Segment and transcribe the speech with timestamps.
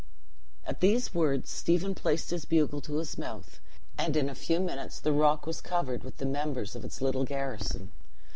[0.65, 3.59] At these words, Stephen placed his bugle to his mouth,
[3.99, 7.23] and in a few minutes the rock was covered with the members of its little
[7.23, 7.91] garrison.